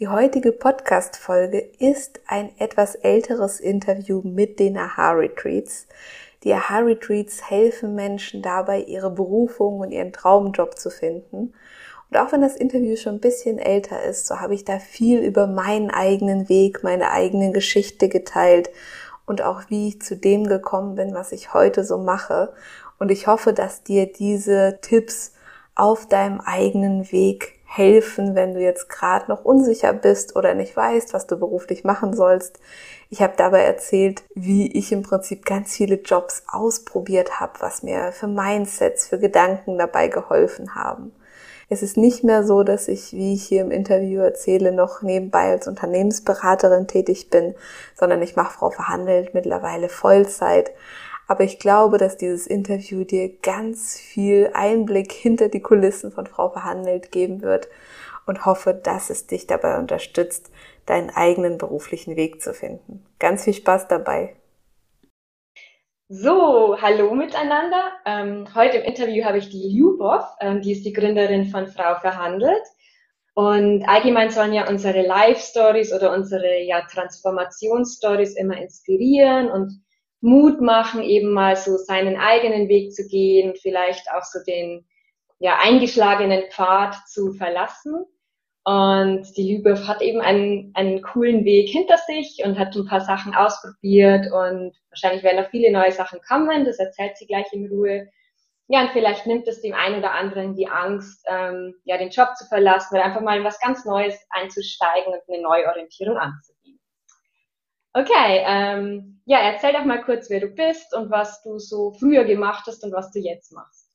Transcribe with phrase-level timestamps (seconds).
[0.00, 5.88] Die heutige Podcast-Folge ist ein etwas älteres Interview mit den Aha-Retreats.
[6.42, 11.52] Die Aha-Retreats helfen Menschen dabei, ihre Berufung und ihren Traumjob zu finden.
[12.10, 15.18] Und auch wenn das Interview schon ein bisschen älter ist, so habe ich da viel
[15.18, 18.70] über meinen eigenen Weg, meine eigene Geschichte geteilt
[19.26, 22.54] und auch wie ich zu dem gekommen bin, was ich heute so mache.
[22.98, 25.34] Und ich hoffe, dass dir diese Tipps
[25.74, 31.14] auf deinem eigenen Weg helfen, wenn du jetzt gerade noch unsicher bist oder nicht weißt,
[31.14, 32.58] was du beruflich machen sollst.
[33.10, 38.10] Ich habe dabei erzählt, wie ich im Prinzip ganz viele Jobs ausprobiert habe, was mir
[38.10, 41.12] für Mindsets, für Gedanken dabei geholfen haben.
[41.68, 45.52] Es ist nicht mehr so, dass ich, wie ich hier im Interview erzähle, noch nebenbei
[45.52, 47.54] als Unternehmensberaterin tätig bin,
[47.94, 50.72] sondern ich mache Frau Verhandelt mittlerweile Vollzeit
[51.30, 56.50] aber ich glaube, dass dieses Interview dir ganz viel Einblick hinter die Kulissen von Frau
[56.50, 57.68] Verhandelt geben wird
[58.26, 60.50] und hoffe, dass es dich dabei unterstützt,
[60.86, 63.06] deinen eigenen beruflichen Weg zu finden.
[63.20, 64.34] Ganz viel Spaß dabei.
[66.08, 67.92] So, hallo miteinander.
[68.06, 71.94] Ähm, heute im Interview habe ich die Ljubov, ähm, die ist die Gründerin von Frau
[72.00, 72.64] Verhandelt.
[73.34, 79.80] Und allgemein sollen ja unsere Live-Stories oder unsere ja, Transformationsstories immer inspirieren und
[80.20, 84.86] Mut machen, eben mal so seinen eigenen Weg zu gehen, vielleicht auch so den
[85.38, 88.04] ja, eingeschlagenen Pfad zu verlassen.
[88.64, 93.00] Und die Lübeck hat eben einen, einen coolen Weg hinter sich und hat ein paar
[93.00, 96.66] Sachen ausprobiert und wahrscheinlich werden noch viele neue Sachen kommen.
[96.66, 98.08] Das erzählt sie gleich in Ruhe.
[98.68, 102.36] Ja, und vielleicht nimmt es dem einen oder anderen die Angst, ähm, ja, den Job
[102.36, 106.59] zu verlassen oder einfach mal in was ganz Neues einzusteigen und eine neue Orientierung anzunehmen.
[107.92, 112.24] Okay, ähm, ja, erzähl doch mal kurz, wer du bist und was du so früher
[112.24, 113.88] gemacht hast und was du jetzt machst.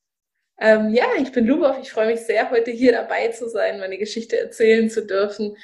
[0.59, 1.77] Ähm, ja, ich bin Lubov.
[1.81, 5.57] Ich freue mich sehr, heute hier dabei zu sein, meine Geschichte erzählen zu dürfen.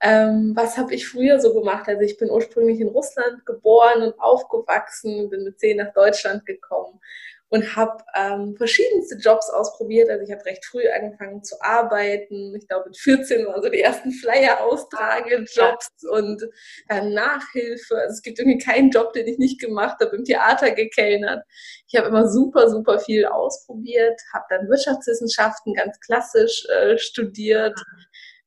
[0.00, 1.88] Ähm, was habe ich früher so gemacht?
[1.88, 7.00] Also ich bin ursprünglich in Russland geboren und aufgewachsen, bin mit zehn nach Deutschland gekommen
[7.48, 10.10] und habe ähm, verschiedenste Jobs ausprobiert.
[10.10, 12.54] Also ich habe recht früh angefangen zu arbeiten.
[12.56, 16.42] Ich glaube, mit 14 waren so die ersten Flyer-Austrage-Jobs und
[16.88, 17.96] dann Nachhilfe.
[17.98, 21.44] Also es gibt irgendwie keinen Job, den ich nicht gemacht habe, im Theater gekellnert.
[21.86, 27.78] Ich habe immer super, super viel ausprobiert, habe dann Wirtschaftswissenschaften ganz klassisch äh, studiert,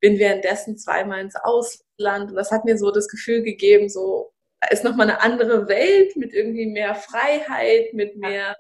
[0.02, 4.34] bin währenddessen zweimal ins Ausland und das hat mir so das Gefühl gegeben, so
[4.72, 8.58] ist nochmal eine andere Welt mit irgendwie mehr Freiheit, mit mehr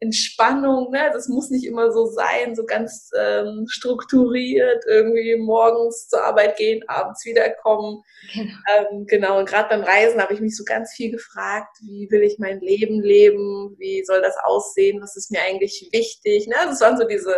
[0.00, 1.10] Entspannung, ne?
[1.12, 6.82] das muss nicht immer so sein, so ganz ähm, strukturiert, irgendwie morgens zur Arbeit gehen,
[6.86, 8.02] abends wiederkommen.
[8.34, 9.38] Genau, ähm, genau.
[9.38, 12.60] und gerade beim Reisen habe ich mich so ganz viel gefragt, wie will ich mein
[12.60, 16.46] Leben leben, wie soll das aussehen, was ist mir eigentlich wichtig.
[16.46, 16.56] Ne?
[16.66, 17.34] Das waren so diese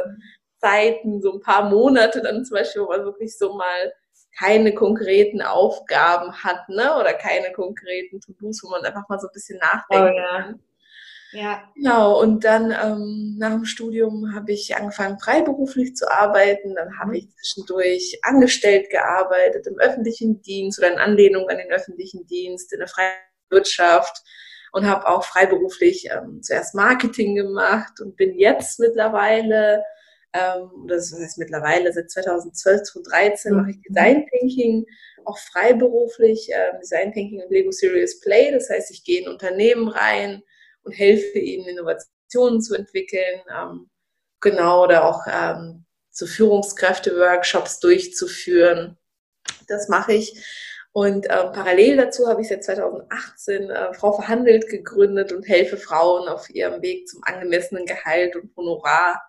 [0.61, 3.93] Zeiten, so ein paar Monate dann zum Beispiel, wo man wirklich so mal
[4.39, 6.97] keine konkreten Aufgaben hat, ne?
[6.97, 10.43] Oder keine konkreten To-Dos, wo man einfach mal so ein bisschen nachdenken oh, ja.
[10.43, 10.63] kann.
[11.33, 11.71] Ja.
[11.75, 16.75] Genau, und dann ähm, nach dem Studium habe ich angefangen, freiberuflich zu arbeiten.
[16.75, 17.17] Dann habe mhm.
[17.17, 22.79] ich zwischendurch angestellt gearbeitet im öffentlichen Dienst oder in Anlehnung an den öffentlichen Dienst, in
[22.79, 23.13] der freien
[23.51, 24.23] Wirtschaft
[24.73, 29.83] und habe auch freiberuflich ähm, zuerst Marketing gemacht und bin jetzt mittlerweile,
[30.33, 33.83] ähm, das heißt mittlerweile seit 2012, 2013 mache ich mhm.
[33.89, 34.87] Design Thinking,
[35.25, 38.51] auch freiberuflich, äh, Design Thinking und Lego Serious Play.
[38.51, 40.43] Das heißt, ich gehe in Unternehmen rein,
[40.83, 43.43] und helfe ihnen, Innovationen zu entwickeln.
[43.51, 43.91] Ähm,
[44.41, 48.97] genau, oder auch ähm, so Führungskräfte-Workshops durchzuführen.
[49.67, 50.43] Das mache ich.
[50.93, 56.29] Und ähm, parallel dazu habe ich seit 2018 äh, Frau Verhandelt gegründet und helfe Frauen
[56.29, 59.23] auf ihrem Weg zum angemessenen Gehalt und Honorar.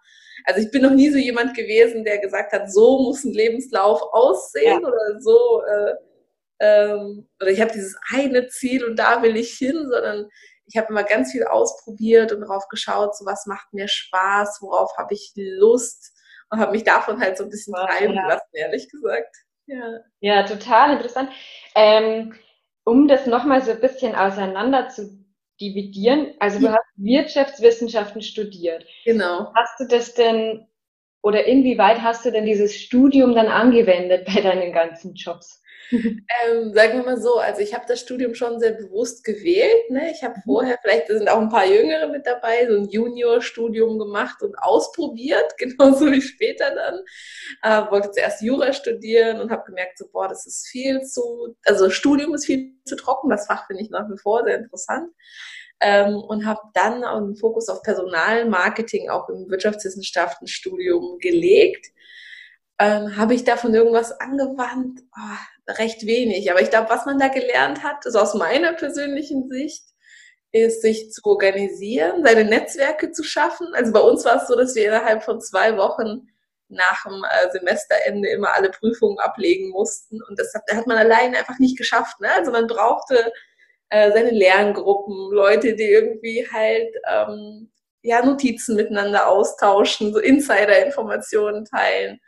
[0.45, 4.01] Also ich bin noch nie so jemand gewesen, der gesagt hat, so muss ein Lebenslauf
[4.01, 4.87] aussehen ja.
[4.87, 5.61] oder so.
[5.63, 5.93] Äh,
[6.61, 10.29] ähm, oder ich habe dieses eine Ziel und da will ich hin, sondern
[10.69, 14.95] ich habe immer ganz viel ausprobiert und darauf geschaut, so was macht mir Spaß, worauf
[14.97, 16.13] habe ich Lust
[16.49, 18.27] und habe mich davon halt so ein bisschen treiben ja.
[18.27, 19.35] lassen, ehrlich gesagt.
[19.65, 21.29] Ja, ja total interessant.
[21.75, 22.35] Ähm,
[22.83, 25.19] um das nochmal so ein bisschen auseinander zu
[25.59, 28.85] dividieren, also du hast Wirtschaftswissenschaften studiert.
[29.05, 29.51] Genau.
[29.55, 30.67] Hast du das denn
[31.21, 35.61] oder inwieweit hast du denn dieses Studium dann angewendet bei deinen ganzen Jobs?
[35.91, 39.89] ähm, sagen wir mal so, also ich habe das Studium schon sehr bewusst gewählt.
[39.89, 40.11] Ne?
[40.11, 40.41] Ich habe mhm.
[40.45, 45.53] vorher, vielleicht sind auch ein paar Jüngere mit dabei, so ein Junior-Studium gemacht und ausprobiert,
[45.57, 46.99] genauso wie später dann.
[47.63, 51.89] Äh, wollte zuerst Jura studieren und habe gemerkt, so, boah, das ist viel zu, also
[51.89, 55.11] Studium ist viel zu trocken, das Fach finde ich nach wie vor sehr interessant.
[55.81, 61.87] Ähm, und habe dann einen Fokus auf Personalmarketing auch im Wirtschaftswissenschaftenstudium gelegt.
[62.79, 65.01] Ähm, habe ich davon irgendwas angewandt?
[65.17, 65.37] Oh,
[65.77, 66.49] recht wenig.
[66.51, 69.83] Aber ich glaube, was man da gelernt hat, ist aus meiner persönlichen Sicht,
[70.51, 73.67] ist, sich zu organisieren, seine Netzwerke zu schaffen.
[73.73, 76.27] Also bei uns war es so, dass wir innerhalb von zwei Wochen
[76.69, 80.21] nach dem äh, Semesterende immer alle Prüfungen ablegen mussten.
[80.23, 82.19] Und das hat, hat man allein einfach nicht geschafft.
[82.19, 82.31] Ne?
[82.31, 83.31] Also man brauchte
[83.89, 87.71] äh, seine Lerngruppen, Leute, die irgendwie halt ähm,
[88.01, 92.19] ja, Notizen miteinander austauschen, so Insider-Informationen teilen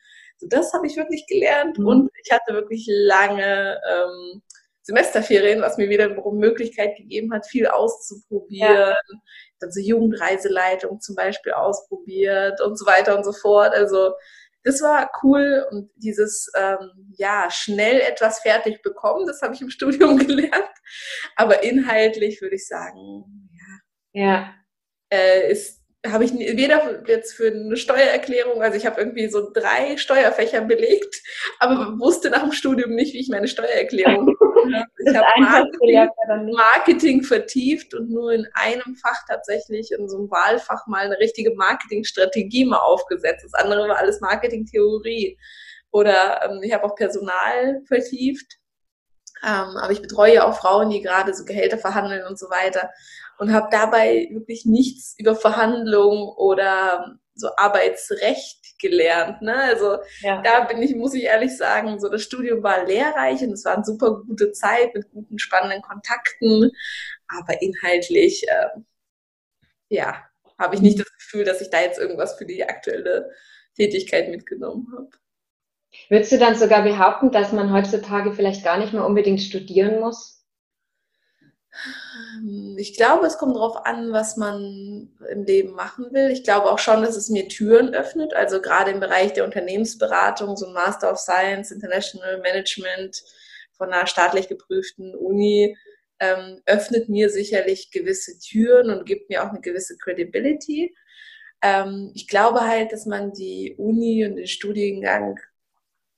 [0.47, 1.87] das habe ich wirklich gelernt mhm.
[1.87, 4.41] und ich hatte wirklich lange ähm,
[4.83, 8.75] Semesterferien, was mir wiederum Möglichkeit gegeben hat, viel auszuprobieren.
[8.75, 8.97] Ja.
[9.59, 13.73] Dann so Jugendreiseleitung zum Beispiel ausprobiert und so weiter und so fort.
[13.73, 14.13] Also
[14.63, 19.69] das war cool und dieses ähm, ja schnell etwas fertig bekommen, das habe ich im
[19.71, 20.73] Studium gelernt.
[21.35, 23.49] Aber inhaltlich würde ich sagen,
[24.13, 24.53] ja, ja.
[25.13, 29.97] Äh, ist habe ich weder jetzt für eine Steuererklärung, also ich habe irgendwie so drei
[29.97, 31.21] Steuerfächer belegt,
[31.59, 34.27] aber wusste nach dem Studium nicht, wie ich meine Steuererklärung.
[35.05, 36.09] ich habe Marketing,
[36.55, 41.53] Marketing, vertieft und nur in einem Fach tatsächlich, in so einem Wahlfach mal eine richtige
[41.53, 43.45] Marketingstrategie mal aufgesetzt.
[43.45, 45.37] Das andere war alles Marketingtheorie.
[45.91, 48.60] Oder ähm, ich habe auch Personal vertieft.
[49.43, 52.91] Ähm, aber ich betreue ja auch Frauen, die gerade so Gehälter verhandeln und so weiter
[53.37, 59.41] und habe dabei wirklich nichts über Verhandlungen oder so Arbeitsrecht gelernt.
[59.41, 59.55] Ne?
[59.55, 60.41] Also ja.
[60.43, 63.75] da bin ich, muss ich ehrlich sagen, so das Studium war lehrreich und es war
[63.75, 66.71] eine super gute Zeit mit guten, spannenden Kontakten,
[67.27, 68.79] aber inhaltlich, äh,
[69.89, 70.23] ja,
[70.59, 73.31] habe ich nicht das Gefühl, dass ich da jetzt irgendwas für die aktuelle
[73.75, 75.09] Tätigkeit mitgenommen habe.
[76.09, 80.41] Würdest du dann sogar behaupten, dass man heutzutage vielleicht gar nicht mehr unbedingt studieren muss?
[82.77, 86.29] Ich glaube, es kommt darauf an, was man im Leben machen will.
[86.31, 88.33] Ich glaube auch schon, dass es mir Türen öffnet.
[88.33, 93.23] Also gerade im Bereich der Unternehmensberatung, so ein Master of Science, International Management
[93.73, 95.77] von einer staatlich geprüften Uni,
[96.19, 100.93] ähm, öffnet mir sicherlich gewisse Türen und gibt mir auch eine gewisse Credibility.
[101.61, 105.39] Ähm, ich glaube halt, dass man die Uni und den Studiengang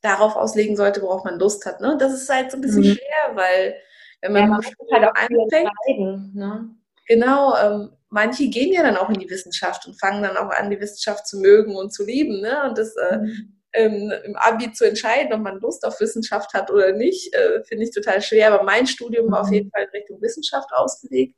[0.04, 1.82] darauf auslegen sollte, worauf man Lust hat.
[1.82, 1.98] Ne?
[1.98, 2.94] Das ist halt so ein bisschen mhm.
[2.94, 3.76] schwer, weil
[4.22, 6.36] wenn man, ja, man halt auch anfängt.
[6.36, 6.70] Ne?
[7.08, 10.70] Genau, ähm, manche gehen ja dann auch in die Wissenschaft und fangen dann auch an,
[10.70, 12.42] die Wissenschaft zu mögen und zu lieben.
[12.42, 12.64] Ne?
[12.66, 13.62] Und das äh, mhm.
[13.74, 17.86] ähm, im Abi zu entscheiden, ob man Lust auf Wissenschaft hat oder nicht, äh, finde
[17.86, 18.54] ich total schwer.
[18.54, 19.54] Aber mein Studium war auf mhm.
[19.54, 21.36] jeden Fall in Richtung Wissenschaft ausgelegt.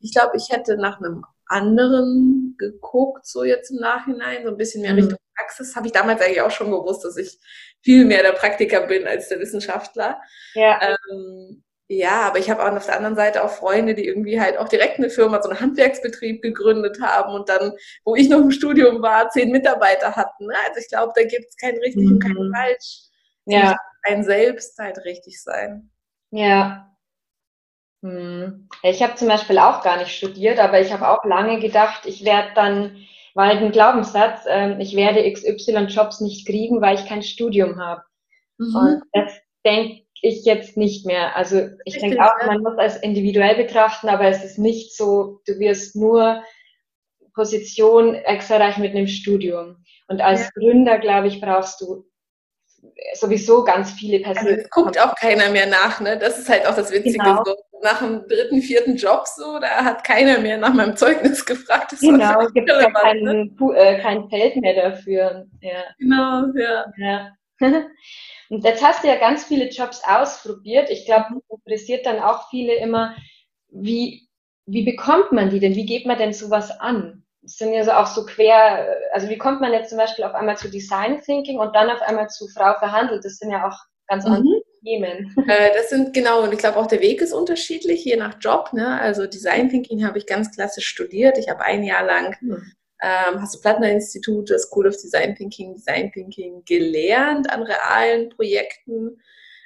[0.00, 4.82] Ich glaube, ich hätte nach einem anderen geguckt, so jetzt im Nachhinein, so ein bisschen
[4.82, 5.00] mehr mhm.
[5.00, 5.76] Richtung Praxis.
[5.76, 7.38] Habe ich damals eigentlich auch schon gewusst, dass ich
[7.82, 10.20] viel mehr der Praktiker bin als der Wissenschaftler.
[10.54, 10.80] Ja.
[10.82, 14.56] Ähm, ja, aber ich habe auch auf der anderen Seite auch Freunde, die irgendwie halt
[14.56, 17.72] auch direkt eine Firma, so einen Handwerksbetrieb gegründet haben und dann,
[18.04, 20.46] wo ich noch im Studium war, zehn Mitarbeiter hatten.
[20.46, 20.54] Ne?
[20.66, 22.12] Also ich glaube, da gibt es kein richtig mhm.
[22.14, 22.52] und kein mhm.
[22.54, 23.02] falsch.
[23.44, 23.76] Ja.
[24.02, 25.90] Ein selbst halt richtig sein.
[26.30, 26.93] Ja.
[28.04, 28.68] Hm.
[28.82, 32.22] Ich habe zum Beispiel auch gar nicht studiert, aber ich habe auch lange gedacht, ich
[32.22, 32.98] werde dann,
[33.32, 38.02] war halt ein Glaubenssatz, äh, ich werde XY-Jobs nicht kriegen, weil ich kein Studium habe.
[38.58, 38.76] Mhm.
[38.76, 39.32] Und das
[39.64, 41.34] denke ich jetzt nicht mehr.
[41.34, 45.58] Also ich denke auch, man muss es individuell betrachten, aber es ist nicht so, du
[45.58, 46.42] wirst nur
[47.34, 49.82] Position extra erreichen mit einem Studium.
[50.08, 50.48] Und als ja.
[50.56, 52.04] Gründer, glaube ich, brauchst du
[53.14, 54.56] sowieso ganz viele Personen.
[54.56, 56.18] Also guckt auch keiner mehr nach, ne?
[56.18, 57.18] Das ist halt auch das Witzige.
[57.18, 57.42] Genau.
[57.44, 61.92] So, nach dem dritten, vierten Job so, da hat keiner mehr nach meinem Zeugnis gefragt.
[61.92, 63.50] Das genau, es gibt ja kein, ne?
[63.76, 65.46] äh, kein Feld mehr dafür.
[65.60, 65.84] Ja.
[65.98, 66.86] Genau, ja.
[66.96, 67.30] ja.
[68.50, 70.90] Und jetzt hast du ja ganz viele Jobs ausprobiert.
[70.90, 73.14] Ich glaube, interessiert dann auch viele immer,
[73.70, 74.28] wie,
[74.66, 75.76] wie bekommt man die denn?
[75.76, 77.22] Wie geht man denn sowas an?
[77.42, 80.34] Das sind ja so auch so quer, also wie kommt man jetzt zum Beispiel auf
[80.34, 83.24] einmal zu Design Thinking und dann auf einmal zu Frau verhandelt?
[83.24, 84.32] Das sind ja auch ganz mhm.
[84.32, 85.34] andere Themen.
[85.48, 88.72] Äh, das sind genau, und ich glaube auch der Weg ist unterschiedlich, je nach Job.
[88.72, 89.00] Ne?
[89.00, 91.38] Also Design Thinking habe ich ganz klassisch studiert.
[91.38, 92.72] Ich habe ein Jahr lang mhm
[93.04, 99.20] ähm, Hasso-Plattner-Institut, das School of Design Thinking, Design Thinking gelernt an realen Projekten.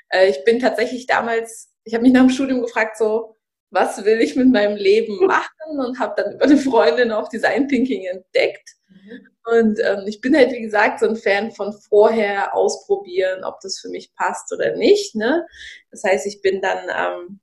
[0.09, 3.37] Äh, ich bin tatsächlich damals, ich habe mich nach dem Studium gefragt, so,
[3.71, 7.69] was will ich mit meinem Leben machen und habe dann über eine Freundin auch Design
[7.69, 8.71] Thinking entdeckt.
[8.89, 9.29] Mhm.
[9.45, 13.79] Und ähm, ich bin halt, wie gesagt, so ein Fan von vorher ausprobieren, ob das
[13.79, 15.15] für mich passt oder nicht.
[15.15, 15.47] Ne?
[15.91, 17.41] Das heißt, ich bin dann ähm,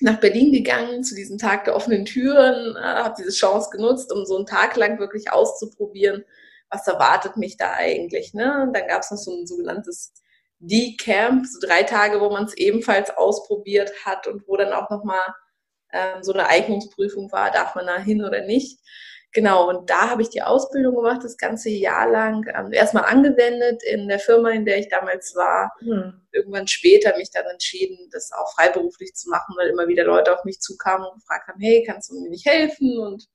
[0.00, 4.24] nach Berlin gegangen zu diesem Tag der offenen Türen, äh, habe diese Chance genutzt, um
[4.24, 6.24] so einen Tag lang wirklich auszuprobieren,
[6.70, 8.32] was erwartet mich da eigentlich.
[8.32, 8.62] Ne?
[8.62, 10.14] Und dann gab es noch so ein sogenanntes
[10.62, 15.34] D-Camp, so drei Tage, wo man es ebenfalls ausprobiert hat und wo dann auch nochmal
[15.92, 18.78] ähm, so eine Eignungsprüfung war, darf man da hin oder nicht.
[19.34, 22.44] Genau, und da habe ich die Ausbildung gemacht, das ganze Jahr lang.
[22.54, 25.72] Ähm, erstmal angewendet in der Firma, in der ich damals war.
[25.80, 26.20] Hm.
[26.32, 30.44] Irgendwann später mich dann entschieden, das auch freiberuflich zu machen, weil immer wieder Leute auf
[30.44, 32.98] mich zukamen und gefragt haben, hey, kannst du mir nicht helfen?
[32.98, 33.26] Und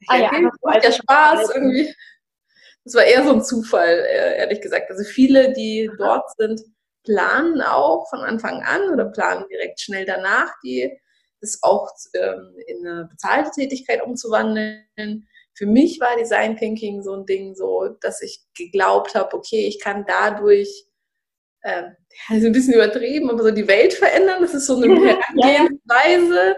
[0.00, 1.94] ich ah, ja, okay, macht ja Spaß irgendwie.
[2.84, 4.90] Das war eher so ein Zufall, äh, ehrlich gesagt.
[4.90, 6.60] Also viele, die dort sind,
[7.04, 10.90] planen auch von Anfang an oder planen direkt schnell danach, die
[11.40, 17.26] das auch ähm, in eine bezahlte Tätigkeit umzuwandeln für mich war Design Thinking so ein
[17.26, 20.86] Ding, so, dass ich geglaubt habe, okay, ich kann dadurch,
[21.62, 21.84] äh,
[22.30, 24.42] ist ein bisschen übertrieben, aber so die Welt verändern.
[24.42, 24.86] Das ist so eine
[25.88, 26.56] Herangehensweise,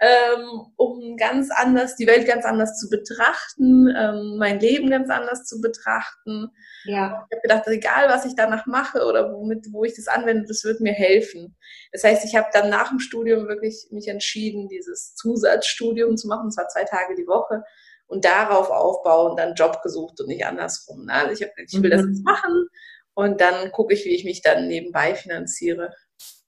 [0.00, 5.44] ähm, um ganz anders, die Welt ganz anders zu betrachten, ähm, mein Leben ganz anders
[5.44, 6.48] zu betrachten.
[6.84, 7.26] Ja.
[7.30, 10.64] Ich habe gedacht, egal was ich danach mache oder womit, wo ich das anwende, das
[10.64, 11.56] wird mir helfen.
[11.92, 16.50] Das heißt, ich habe dann nach dem Studium wirklich mich entschieden, dieses Zusatzstudium zu machen,
[16.50, 17.62] zwar zwei Tage die Woche
[18.06, 21.06] und darauf aufbauen, dann Job gesucht und nicht andersrum.
[21.06, 21.12] Ne?
[21.12, 21.96] Also ich habe ich will mhm.
[21.96, 22.68] das jetzt machen
[23.14, 25.92] und dann gucke ich, wie ich mich dann nebenbei finanziere.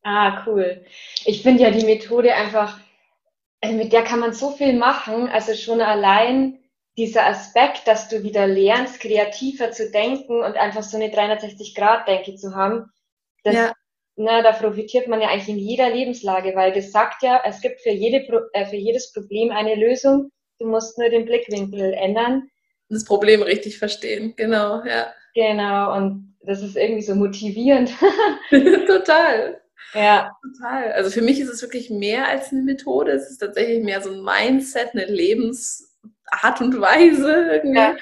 [0.02, 0.84] Ah, cool.
[1.24, 2.78] Ich finde ja die Methode einfach,
[3.60, 5.28] also mit der kann man so viel machen.
[5.28, 6.58] Also schon allein
[6.96, 12.54] dieser Aspekt, dass du wieder lernst, kreativer zu denken und einfach so eine 360-Grad-Denke zu
[12.54, 12.90] haben,
[13.44, 13.72] das, ja.
[14.16, 17.80] na, da profitiert man ja eigentlich in jeder Lebenslage, weil das sagt ja, es gibt
[17.80, 22.50] für, jede, äh, für jedes Problem eine Lösung Du musst nur den Blickwinkel ändern.
[22.88, 25.12] Das Problem richtig verstehen, genau, ja.
[25.34, 27.92] Genau, und das ist irgendwie so motivierend.
[28.50, 29.60] Total.
[29.94, 30.32] Ja.
[30.42, 30.92] Total.
[30.92, 33.12] Also für mich ist es wirklich mehr als eine Methode.
[33.12, 37.78] Es ist tatsächlich mehr so ein Mindset, eine Lebensart und Weise irgendwie.
[37.78, 37.96] Ja.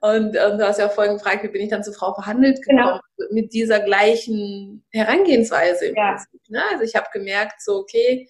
[0.00, 2.62] Und, und, du hast ja auch vorhin gefragt, wie bin ich dann zur Frau verhandelt
[2.62, 3.00] gekommen?
[3.16, 3.30] Genau.
[3.30, 6.12] Mit dieser gleichen Herangehensweise im ja.
[6.12, 6.40] Prinzip.
[6.48, 6.62] Ne?
[6.70, 8.28] Also ich habe gemerkt, so, okay,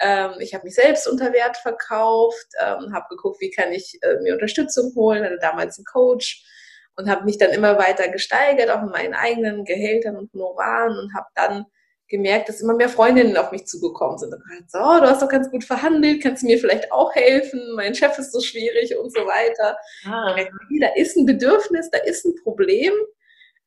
[0.00, 4.20] ähm, ich habe mich selbst unter Wert verkauft, ähm, habe geguckt, wie kann ich äh,
[4.22, 6.44] mir Unterstützung holen, hatte damals einen Coach
[6.96, 11.14] und habe mich dann immer weiter gesteigert, auch in meinen eigenen Gehältern und Honoraren und
[11.14, 11.66] habe dann
[12.08, 15.28] gemerkt, dass immer mehr Freundinnen auf mich zugekommen sind und gesagt, so, du hast doch
[15.28, 19.12] ganz gut verhandelt, kannst du mir vielleicht auch helfen, mein Chef ist so schwierig und
[19.12, 19.76] so weiter.
[20.04, 20.36] Ah.
[20.80, 22.92] Da ist ein Bedürfnis, da ist ein Problem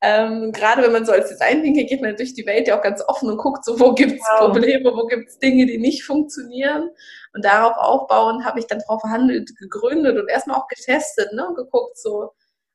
[0.01, 3.03] ähm, gerade wenn man so als Design-Thinker geht man durch die Welt ja auch ganz
[3.05, 4.51] offen und guckt, so wo gibt's wow.
[4.51, 6.89] Probleme, wo gibt's Dinge, die nicht funktionieren.
[7.34, 11.55] Und darauf aufbauen habe ich dann Frau Verhandelt gegründet und erstmal auch getestet ne, und
[11.55, 12.31] geguckt, so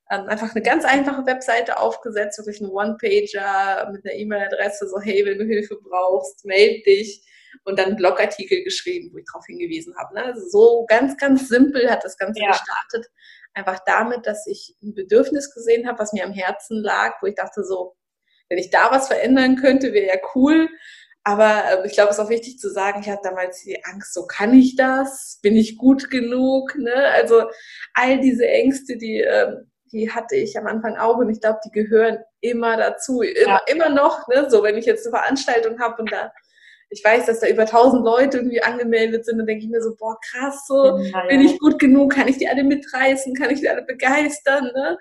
[0.07, 5.39] einfach eine ganz einfache Webseite aufgesetzt, wirklich ein One-Pager mit einer E-Mail-Adresse, so hey, wenn
[5.39, 7.23] du Hilfe brauchst, melde dich
[7.65, 10.15] und dann Blogartikel geschrieben, wo ich darauf hingewiesen habe.
[10.15, 10.25] Ne?
[10.25, 12.51] Also so ganz, ganz simpel hat das Ganze ja.
[12.51, 13.11] gestartet.
[13.55, 17.37] Einfach damit, dass ich ein Bedürfnis gesehen habe, was mir am Herzen lag, wo ich
[17.37, 17.97] dachte so,
[18.49, 20.69] wenn ich da was verändern könnte, wäre ja cool.
[21.23, 24.13] Aber äh, ich glaube, es ist auch wichtig zu sagen, ich hatte damals die Angst,
[24.13, 25.39] so kann ich das?
[25.43, 26.77] Bin ich gut genug?
[26.77, 26.95] Ne?
[26.95, 27.45] Also
[27.95, 29.57] all diese Ängste, die, äh,
[29.95, 33.23] die hatte ich am Anfang auch und ich glaube, die gehören immer dazu.
[33.23, 33.61] Immer, ja.
[33.67, 34.51] immer noch, ne?
[34.51, 36.33] so wenn ich jetzt eine Veranstaltung habe und da
[36.91, 39.97] ich weiß, dass da über 1000 Leute irgendwie angemeldet sind, dann denke ich mir so,
[39.97, 43.61] boah, krass, so, ja, bin ich gut genug, kann ich die alle mitreißen, kann ich
[43.61, 44.99] die alle begeistern, ne?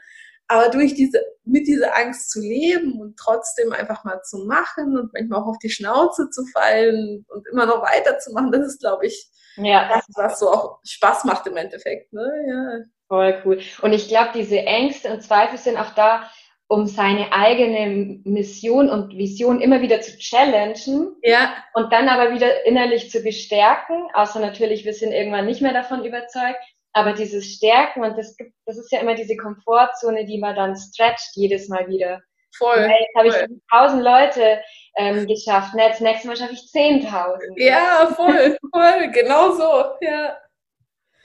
[0.48, 5.14] Aber durch diese, mit dieser Angst zu leben und trotzdem einfach mal zu machen und
[5.14, 9.30] manchmal auch auf die Schnauze zu fallen und immer noch weiterzumachen, das ist, glaube ich,
[9.56, 9.90] ja.
[9.90, 12.12] das, was so auch Spaß macht im Endeffekt.
[12.12, 12.30] Ne?
[12.48, 12.86] Ja.
[13.14, 13.60] Voll cool.
[13.84, 16.32] Und ich glaube, diese Ängste und Zweifel sind auch da,
[16.68, 21.54] um seine eigene Mission und Vision immer wieder zu challengen ja.
[21.76, 26.04] und dann aber wieder innerlich zu bestärken, außer natürlich, wir sind irgendwann nicht mehr davon
[26.04, 26.58] überzeugt,
[26.94, 30.76] aber dieses Stärken und das gibt, das ist ja immer diese Komfortzone, die man dann
[30.76, 32.20] stretcht jedes Mal wieder.
[32.58, 32.78] Voll.
[32.78, 34.60] Und jetzt habe ich tausend Leute
[34.98, 37.54] ähm, geschafft, jetzt nächstes Mal schaffe ich zehntausend.
[37.58, 40.36] Ja, voll, voll, genau so, ja.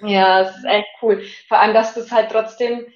[0.00, 1.23] Ja, es ist echt cool.
[1.49, 2.87] Vor allem, dass du es halt trotzdem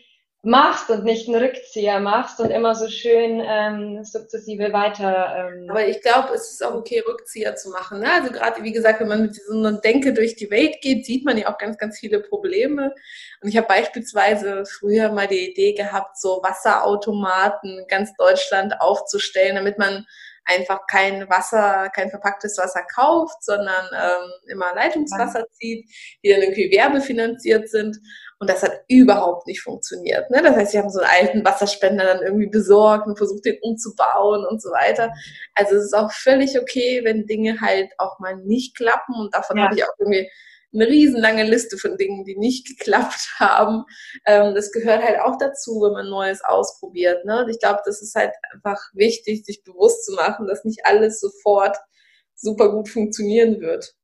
[0.44, 5.36] machst und nicht einen Rückzieher machst und immer so schön ähm, sukzessive weiter.
[5.36, 8.00] Ähm Aber ich glaube, es ist auch okay, Rückzieher zu machen.
[8.00, 8.10] Ne?
[8.10, 11.24] Also gerade, wie gesagt, wenn man mit so einer Denke durch die Welt geht, sieht
[11.24, 12.92] man ja auch ganz, ganz viele Probleme.
[13.40, 19.54] Und ich habe beispielsweise früher mal die Idee gehabt, so Wasserautomaten in ganz Deutschland aufzustellen,
[19.54, 20.06] damit man
[20.44, 25.88] einfach kein Wasser, kein verpacktes Wasser kauft, sondern ähm, immer Leitungswasser zieht,
[26.24, 27.98] die dann irgendwie werbefinanziert sind.
[28.38, 30.28] Und das hat überhaupt nicht funktioniert.
[30.30, 30.42] Ne?
[30.42, 34.44] Das heißt, sie haben so einen alten Wasserspender dann irgendwie besorgt und versucht, den umzubauen
[34.44, 35.12] und so weiter.
[35.54, 39.14] Also es ist auch völlig okay, wenn Dinge halt auch mal nicht klappen.
[39.14, 39.64] Und davon ja.
[39.64, 40.28] habe ich auch irgendwie
[40.74, 43.84] eine riesenlange Liste von Dingen, die nicht geklappt haben.
[44.26, 47.24] Ähm, das gehört halt auch dazu, wenn man Neues ausprobiert.
[47.24, 47.44] Ne?
[47.44, 51.20] Und ich glaube, das ist halt einfach wichtig, sich bewusst zu machen, dass nicht alles
[51.20, 51.76] sofort
[52.34, 53.94] super gut funktionieren wird.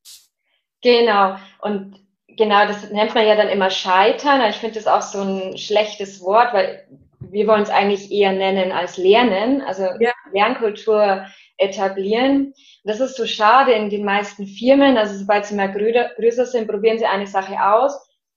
[0.82, 1.37] Genau.
[1.60, 4.48] Und genau, das nennt man ja dann immer Scheitern.
[4.48, 6.87] Ich finde das auch so ein schlechtes Wort, weil
[7.20, 10.12] wir wollen es eigentlich eher nennen als Lernen, also ja.
[10.38, 11.26] Lernkultur
[11.59, 12.54] etablieren.
[12.85, 14.97] Das ist so schade in den meisten Firmen.
[14.97, 17.92] Also sobald sie mal größer sind, probieren sie eine Sache aus,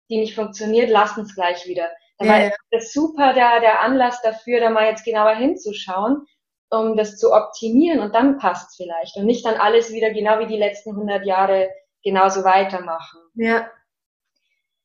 [0.10, 1.90] die nicht funktioniert, lassen es gleich wieder.
[2.18, 2.48] Dabei ja.
[2.48, 6.26] ist das super da der Anlass dafür, da mal jetzt genauer hinzuschauen,
[6.70, 10.40] um das zu optimieren und dann passt es vielleicht und nicht dann alles wieder genau
[10.40, 11.70] wie die letzten 100 Jahre
[12.04, 13.20] genauso weitermachen.
[13.36, 13.70] Ja.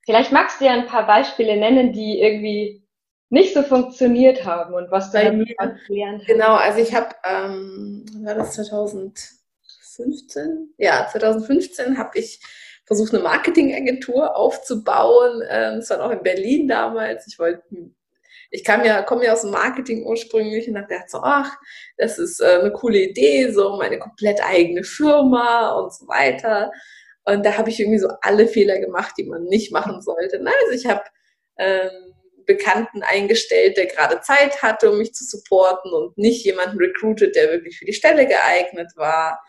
[0.04, 2.85] Vielleicht magst du ja ein paar Beispiele nennen, die irgendwie
[3.28, 6.26] nicht so funktioniert haben und was du dann gelernt hast.
[6.26, 10.74] Genau, also ich habe, ähm, war das 2015?
[10.78, 12.40] Ja, 2015 habe ich
[12.84, 15.42] versucht, eine Marketingagentur aufzubauen.
[15.48, 17.26] Ähm, das war auch in Berlin damals.
[17.26, 17.62] Ich wollte
[18.50, 21.56] ich kam ja, komme ja aus dem Marketing ursprünglich und dachte so, ach,
[21.96, 26.70] das ist äh, eine coole Idee, so meine komplett eigene Firma und so weiter.
[27.24, 30.38] Und da habe ich irgendwie so alle Fehler gemacht, die man nicht machen sollte.
[30.40, 31.02] Na, also ich habe
[31.58, 31.90] ähm,
[32.46, 37.50] Bekannten eingestellt, der gerade Zeit hatte, um mich zu supporten und nicht jemanden recruited, der
[37.50, 39.40] wirklich für die Stelle geeignet war.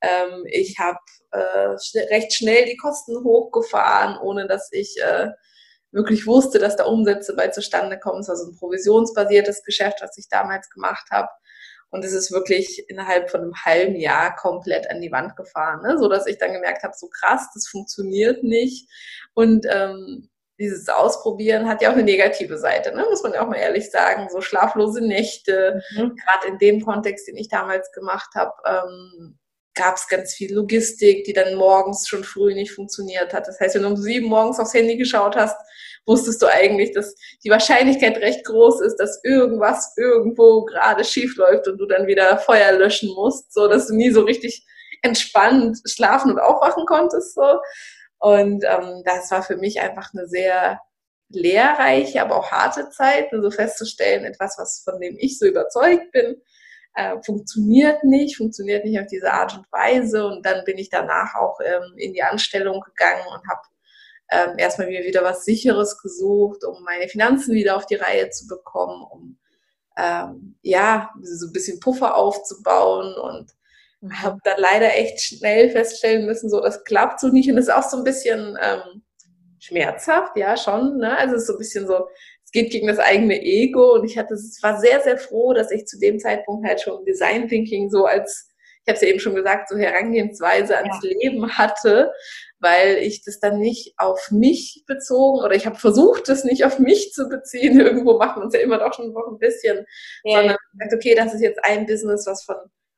[0.00, 0.98] Ähm, ich habe
[1.32, 1.76] äh,
[2.14, 5.30] recht schnell die Kosten hochgefahren, ohne dass ich äh,
[5.92, 8.20] wirklich wusste, dass da Umsätze bei zustande kommen.
[8.20, 11.28] Es war so ein provisionsbasiertes Geschäft, was ich damals gemacht habe.
[11.90, 15.96] Und es ist wirklich innerhalb von einem halben Jahr komplett an die Wand gefahren, ne?
[15.98, 18.90] so dass ich dann gemerkt habe, so krass, das funktioniert nicht.
[19.34, 23.04] Und ähm, dieses Ausprobieren hat ja auch eine negative Seite, ne?
[23.10, 24.28] muss man ja auch mal ehrlich sagen.
[24.30, 26.16] So schlaflose Nächte, mhm.
[26.16, 29.38] gerade in dem Kontext, den ich damals gemacht habe, ähm,
[29.74, 33.46] gab es ganz viel Logistik, die dann morgens schon früh nicht funktioniert hat.
[33.46, 35.56] Das heißt, wenn du um sieben morgens aufs Handy geschaut hast,
[36.06, 37.14] wusstest du eigentlich, dass
[37.44, 42.38] die Wahrscheinlichkeit recht groß ist, dass irgendwas irgendwo gerade schief läuft und du dann wieder
[42.38, 44.64] Feuer löschen musst, so dass du nie so richtig
[45.02, 47.34] entspannt schlafen und aufwachen konntest.
[47.34, 47.60] So.
[48.18, 50.80] Und ähm, das war für mich einfach eine sehr
[51.28, 56.40] lehrreiche, aber auch harte Zeit, so festzustellen, etwas, was von dem ich so überzeugt bin,
[56.94, 60.26] äh, funktioniert nicht, funktioniert nicht auf diese Art und Weise.
[60.26, 63.60] Und dann bin ich danach auch ähm, in die Anstellung gegangen und habe
[64.30, 68.46] ähm, erstmal mir wieder was Sicheres gesucht, um meine Finanzen wieder auf die Reihe zu
[68.46, 69.38] bekommen, um
[69.96, 73.52] ähm, ja, so ein bisschen Puffer aufzubauen und.
[74.12, 77.74] Habe dann leider echt schnell feststellen müssen, so das klappt so nicht und das ist
[77.74, 79.02] auch so ein bisschen ähm,
[79.58, 81.16] schmerzhaft, ja schon, ne?
[81.16, 82.06] Also es ist so ein bisschen so,
[82.44, 85.70] es geht gegen das eigene Ego und ich hatte, es war sehr, sehr froh, dass
[85.70, 88.48] ich zu dem Zeitpunkt halt schon Design Thinking so als
[88.86, 91.10] ich habe es ja eben schon gesagt, so Herangehensweise ans ja.
[91.10, 92.12] Leben hatte,
[92.60, 96.78] weil ich das dann nicht auf mich bezogen oder ich habe versucht, das nicht auf
[96.78, 97.80] mich zu beziehen.
[97.80, 99.84] Irgendwo macht man es ja immer doch schon noch ein bisschen,
[100.22, 100.38] ja.
[100.38, 102.54] sondern gesagt, okay, das ist jetzt ein Business, was von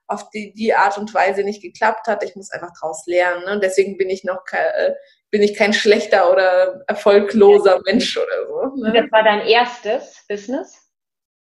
[0.08, 2.24] auf die, die Art und Weise nicht geklappt hat.
[2.24, 3.44] Ich muss einfach draus lernen.
[3.44, 3.52] Ne?
[3.52, 4.94] Und deswegen bin ich noch äh,
[5.30, 7.80] bin ich kein schlechter oder erfolgloser ja.
[7.84, 8.76] Mensch oder so.
[8.82, 8.92] Ne?
[8.92, 10.88] Das war dein erstes Business?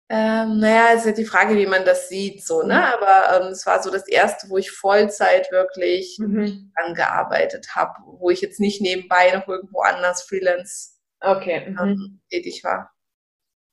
[0.08, 2.74] Ähm, naja, es ist ja die Frage, wie man das sieht, so, ne?
[2.74, 3.04] Mhm.
[3.04, 6.70] Aber ähm, es war so das erste, wo ich Vollzeit wirklich mhm.
[6.76, 11.70] angearbeitet habe, wo ich jetzt nicht nebenbei noch irgendwo anders Freelance okay.
[11.70, 11.78] Mhm.
[11.80, 12.92] Ähm, tätig war.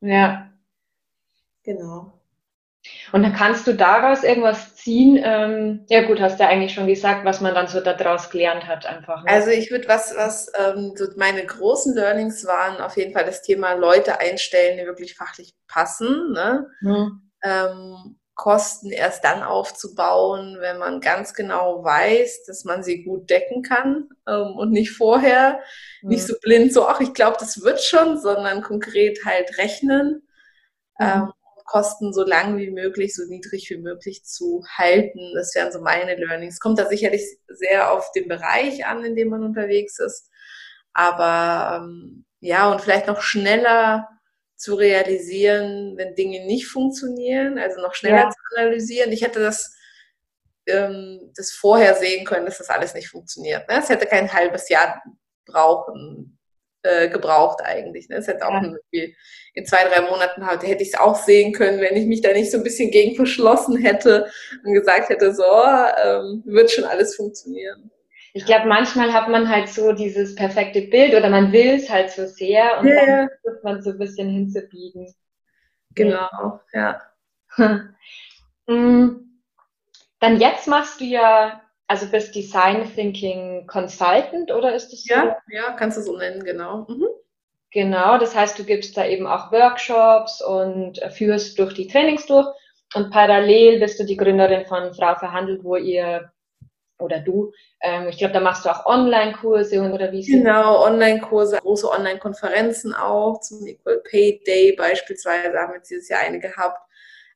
[0.01, 0.51] Ja.
[1.63, 2.19] Genau.
[3.13, 5.21] Und dann kannst du daraus irgendwas ziehen?
[5.23, 8.65] Ähm, ja gut, hast du ja eigentlich schon gesagt, was man dann so daraus gelernt
[8.65, 9.23] hat einfach.
[9.23, 9.30] Ne?
[9.30, 13.43] Also ich würde was, was ähm, so meine großen Learnings waren auf jeden Fall das
[13.43, 16.32] Thema Leute einstellen, die wirklich fachlich passen.
[16.32, 16.65] Ne?
[16.82, 17.32] Mhm.
[17.43, 23.62] Ähm, Kosten erst dann aufzubauen, wenn man ganz genau weiß, dass man sie gut decken
[23.62, 25.60] kann ähm, und nicht vorher,
[26.02, 26.10] mhm.
[26.10, 30.28] nicht so blind so, ach, ich glaube, das wird schon, sondern konkret halt rechnen.
[30.97, 31.06] Mhm.
[31.06, 31.32] Ähm,
[31.65, 35.34] Kosten so lang wie möglich, so niedrig wie möglich zu halten.
[35.36, 36.60] Das wären so meine Learnings.
[36.60, 40.30] Kommt da sicherlich sehr auf den Bereich an, in dem man unterwegs ist.
[40.93, 44.08] Aber ähm, ja, und vielleicht noch schneller
[44.56, 48.30] zu realisieren, wenn Dinge nicht funktionieren, also noch schneller ja.
[48.30, 49.12] zu analysieren.
[49.12, 49.76] Ich hätte das,
[50.67, 53.67] ähm, das vorher sehen können, dass das alles nicht funktioniert.
[53.67, 53.80] Ne?
[53.80, 55.02] Es hätte kein halbes Jahr
[55.45, 56.33] brauchen
[56.84, 58.10] äh, gebraucht eigentlich.
[58.10, 58.17] Ne?
[58.17, 59.04] Das hätte auch ja.
[59.54, 62.32] in zwei, drei Monaten halt, hätte ich es auch sehen können, wenn ich mich da
[62.34, 64.30] nicht so ein bisschen gegen verschlossen hätte
[64.63, 67.89] und gesagt hätte, so, ähm, wird schon alles funktionieren.
[68.36, 72.10] Ich glaube, manchmal hat man halt so dieses perfekte Bild oder man will es halt
[72.10, 73.06] so sehr und yeah.
[73.06, 75.13] dann versucht man so ein bisschen hinzubiegen.
[75.96, 77.02] Genau, ja.
[78.65, 79.17] Mm.
[80.22, 85.13] Dann jetzt machst du ja, also bist Design Thinking Consultant oder ist das so?
[85.13, 86.86] Ja, ja, kannst du so nennen, genau.
[86.88, 87.08] Mhm.
[87.72, 92.48] Genau, das heißt, du gibst da eben auch Workshops und führst durch die Trainings durch
[92.93, 96.32] und parallel bist du die Gründerin von Frau Verhandelt, wo ihr
[97.00, 97.52] oder du.
[97.82, 103.39] Ähm, ich glaube, da machst du auch Online-Kurse oder wie Genau, Online-Kurse, große Online-Konferenzen auch,
[103.41, 106.80] zum Equal Pay Day beispielsweise haben wir dieses Jahr eine gehabt.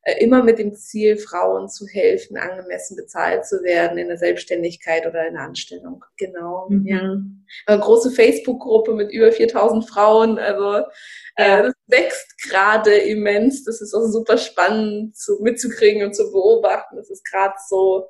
[0.08, 5.06] Äh, immer mit dem Ziel, Frauen zu helfen, angemessen bezahlt zu werden in der Selbstständigkeit
[5.06, 6.06] oder in der Anstellung.
[6.16, 6.68] Genau.
[6.70, 6.88] Mhm.
[6.88, 7.18] Ja.
[7.66, 10.40] Eine große Facebook-Gruppe mit über 4000 Frauen.
[10.40, 10.88] Also
[11.36, 13.66] äh, das wächst gerade immens.
[13.66, 16.96] Das ist auch super spannend zu, mitzukriegen und zu beobachten.
[16.96, 18.08] Das ist gerade so,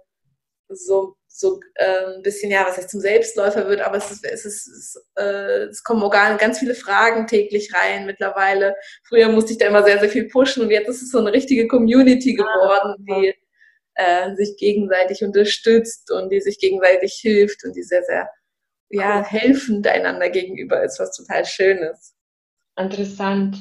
[0.70, 4.44] so so äh, ein bisschen, ja, was heißt zum Selbstläufer wird, aber es, ist, es,
[4.44, 8.76] ist, es, äh, es kommen organ ganz viele Fragen täglich rein mittlerweile.
[9.08, 11.32] Früher musste ich da immer sehr, sehr viel pushen und jetzt ist es so eine
[11.32, 13.36] richtige Community ah, geworden, die
[13.94, 18.30] äh, sich gegenseitig unterstützt und die sich gegenseitig hilft und die sehr, sehr
[18.90, 22.16] ja, helfend einander gegenüber ist, was total schön ist.
[22.76, 23.58] Interessant.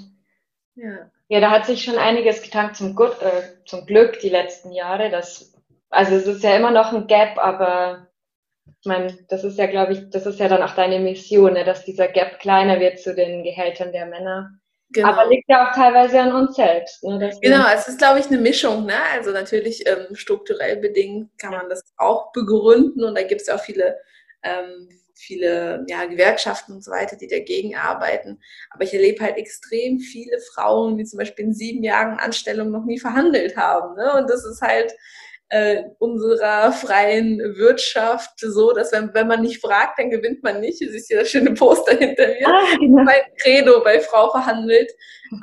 [0.75, 1.11] Ja.
[1.29, 5.11] Ja, da hat sich schon einiges getan zum, Gut, äh, zum Glück die letzten Jahre,
[5.11, 5.56] dass
[5.91, 8.09] also es ist ja immer noch ein Gap, aber
[8.81, 11.65] ich meine, das ist ja, glaube ich, das ist ja dann auch deine Mission, ne,
[11.65, 14.51] dass dieser Gap kleiner wird zu den Gehältern der Männer.
[14.91, 15.09] Genau.
[15.09, 17.03] Aber liegt ja auch teilweise an uns selbst.
[17.03, 18.87] Ne, genau, es ist, glaube ich, eine Mischung.
[18.87, 18.95] Ne?
[19.13, 23.59] Also natürlich ähm, strukturell bedingt kann man das auch begründen und da gibt es auch
[23.59, 23.97] viele,
[24.45, 28.41] ähm, viele ja, Gewerkschaften und so weiter, die dagegen arbeiten.
[28.71, 32.85] Aber ich erlebe halt extrem viele Frauen, die zum Beispiel in sieben Jahren Anstellung noch
[32.85, 33.97] nie verhandelt haben.
[33.97, 34.13] Ne?
[34.15, 34.95] Und das ist halt
[35.49, 40.81] äh, unserer freien Wirtschaft so, dass wenn, wenn man nicht fragt, dann gewinnt man nicht.
[40.81, 42.47] Du siehst hier das schöne Poster hinter mir.
[42.47, 43.05] Ah, genau.
[43.05, 44.91] Mein Credo bei Frau verhandelt.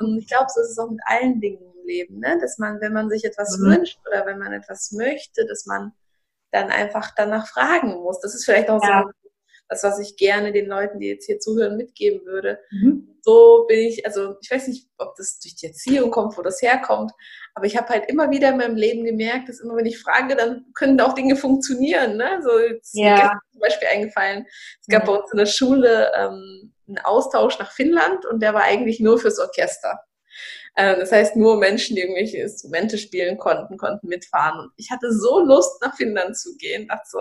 [0.00, 2.38] Und ich glaube, so ist es auch mit allen Dingen im Leben, ne?
[2.40, 3.70] dass man, wenn man sich etwas mhm.
[3.70, 5.92] wünscht oder wenn man etwas möchte, dass man
[6.52, 8.20] dann einfach danach fragen muss.
[8.20, 9.04] Das ist vielleicht auch ja.
[9.04, 9.10] so
[9.74, 12.58] das, was ich gerne den Leuten, die jetzt hier zuhören, mitgeben würde.
[12.70, 13.16] Mhm.
[13.22, 16.60] So bin ich, also ich weiß nicht, ob das durch die Erziehung kommt, wo das
[16.62, 17.12] herkommt,
[17.54, 20.36] aber ich habe halt immer wieder in meinem Leben gemerkt, dass immer, wenn ich frage,
[20.36, 22.16] dann können auch Dinge funktionieren.
[22.16, 22.40] Ne?
[22.42, 23.14] So jetzt ja.
[23.14, 24.46] mir zum Beispiel eingefallen,
[24.80, 25.06] es gab mhm.
[25.06, 29.18] bei uns in der Schule ähm, einen Austausch nach Finnland und der war eigentlich nur
[29.18, 30.00] fürs Orchester.
[30.76, 34.60] Ähm, das heißt, nur Menschen, die irgendwelche Instrumente spielen konnten, konnten mitfahren.
[34.60, 36.88] Und ich hatte so Lust, nach Finnland zu gehen.
[36.88, 37.18] Dachte so,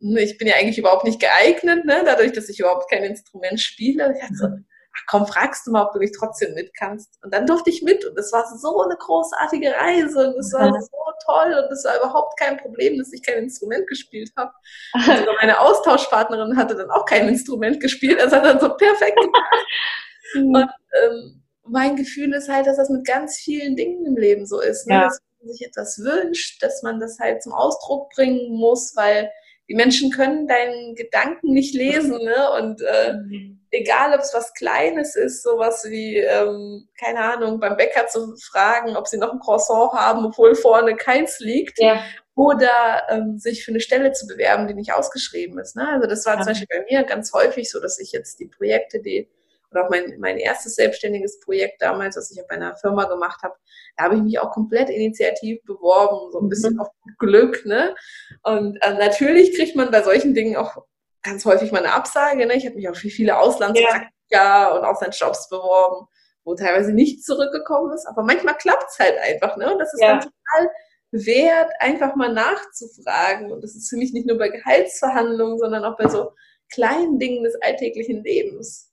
[0.00, 2.02] ich bin ja eigentlich überhaupt nicht geeignet, ne?
[2.04, 4.12] dadurch, dass ich überhaupt kein Instrument spiele.
[4.14, 7.18] Ich dachte so, ach komm, fragst du mal, ob du nicht trotzdem mit kannst.
[7.22, 10.72] Und dann durfte ich mit und es war so eine großartige Reise und es war
[10.72, 10.88] so
[11.26, 14.52] toll und es war überhaupt kein Problem, dass ich kein Instrument gespielt habe.
[14.92, 19.18] Also meine Austauschpartnerin hatte dann auch kein Instrument gespielt, also hat dann so perfekt
[20.32, 20.54] hm.
[20.54, 20.70] Und
[21.02, 24.86] ähm, mein Gefühl ist halt, dass das mit ganz vielen Dingen im Leben so ist.
[24.86, 24.94] Ne?
[24.94, 25.04] Ja.
[25.04, 29.30] Dass man sich etwas wünscht, dass man das halt zum Ausdruck bringen muss, weil
[29.70, 32.50] die Menschen können deinen Gedanken nicht lesen, ne?
[32.58, 33.60] Und äh, mhm.
[33.70, 38.96] egal, ob es was Kleines ist, sowas wie, ähm, keine Ahnung, beim Bäcker zu fragen,
[38.96, 41.78] ob sie noch ein Croissant haben, obwohl vorne keins liegt.
[41.78, 42.02] Ja.
[42.34, 45.76] Oder ähm, sich für eine Stelle zu bewerben, die nicht ausgeschrieben ist.
[45.76, 45.86] Ne?
[45.88, 46.40] Also das war ja.
[46.40, 49.28] zum Beispiel bei mir ganz häufig so, dass ich jetzt die Projekte, die
[49.70, 53.54] oder auch mein, mein erstes selbstständiges Projekt damals, was ich auf einer Firma gemacht habe,
[53.96, 56.80] da habe ich mich auch komplett initiativ beworben, so ein bisschen mhm.
[56.80, 57.64] auf Glück.
[57.66, 57.94] Ne?
[58.42, 60.76] Und äh, natürlich kriegt man bei solchen Dingen auch
[61.22, 62.46] ganz häufig mal eine Absage.
[62.46, 62.54] Ne?
[62.54, 64.74] Ich habe mich auch für viele Auslandspraktika ja.
[64.74, 66.06] und Auslandsjobs beworben,
[66.44, 68.06] wo teilweise nichts zurückgekommen ist.
[68.06, 69.56] Aber manchmal klappt es halt einfach.
[69.56, 69.72] Ne?
[69.72, 70.12] Und das ist ja.
[70.12, 70.70] dann total
[71.12, 73.52] wert, einfach mal nachzufragen.
[73.52, 76.32] Und das ist für mich nicht nur bei Gehaltsverhandlungen, sondern auch bei so
[76.72, 78.89] kleinen Dingen des alltäglichen Lebens.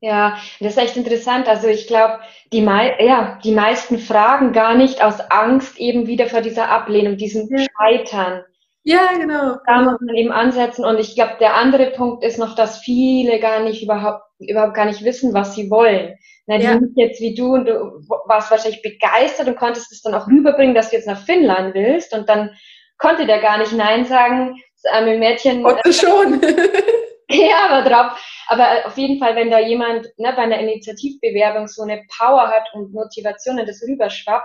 [0.00, 1.46] Ja, das ist echt interessant.
[1.46, 2.20] Also ich glaube,
[2.52, 7.18] die, mei ja, die meisten fragen gar nicht aus Angst eben wieder vor dieser Ablehnung,
[7.18, 7.66] diesem ja.
[7.76, 8.42] Scheitern.
[8.82, 9.56] Ja, genau.
[9.66, 10.86] Da muss man eben ansetzen.
[10.86, 14.86] Und ich glaube, der andere Punkt ist noch, dass viele gar nicht überhaupt, überhaupt gar
[14.86, 16.14] nicht wissen, was sie wollen.
[16.46, 16.80] Na, die ja.
[16.80, 20.74] nicht jetzt wie du und du warst wahrscheinlich begeistert und konntest es dann auch rüberbringen,
[20.74, 22.14] dass du jetzt nach Finnland willst.
[22.14, 22.50] Und dann
[22.96, 24.56] konnte der gar nicht Nein sagen.
[24.82, 25.62] Das arme Mädchen.
[25.62, 26.40] Konnte schon.
[27.30, 28.18] ja, aber drauf
[28.50, 32.64] aber auf jeden Fall, wenn da jemand ne, bei einer Initiativbewerbung so eine Power hat
[32.74, 34.44] und Motivation und das rüberschwappt,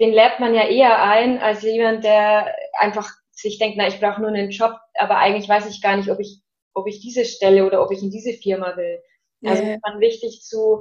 [0.00, 4.22] den lädt man ja eher ein, als jemand, der einfach sich denkt, na, ich brauche
[4.22, 6.40] nur einen Job, aber eigentlich weiß ich gar nicht, ob ich,
[6.72, 8.98] ob ich diese Stelle oder ob ich in diese Firma will.
[9.44, 9.74] Also ja.
[9.74, 10.80] ist man wichtig zu